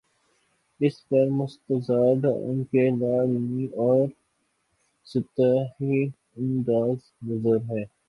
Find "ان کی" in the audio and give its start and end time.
2.25-2.89